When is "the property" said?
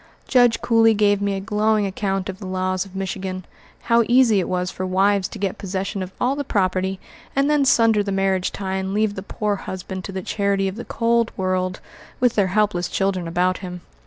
6.35-6.99